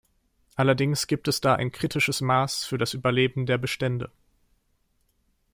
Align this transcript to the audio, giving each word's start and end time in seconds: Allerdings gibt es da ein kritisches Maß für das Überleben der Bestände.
Allerdings 0.55 1.05
gibt 1.05 1.27
es 1.27 1.41
da 1.41 1.53
ein 1.53 1.71
kritisches 1.71 2.21
Maß 2.21 2.63
für 2.65 2.79
das 2.79 2.95
Überleben 2.95 3.45
der 3.45 3.59
Bestände. 3.59 4.09